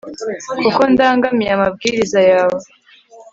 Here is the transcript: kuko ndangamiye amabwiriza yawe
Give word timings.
kuko 0.63 0.81
ndangamiye 0.93 1.51
amabwiriza 1.53 2.19
yawe 2.31 2.63